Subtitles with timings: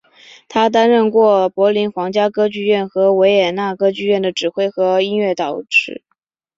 [0.49, 5.61] 他担任过柏林皇家歌剧院和维也纳歌剧院的指挥和音乐指导。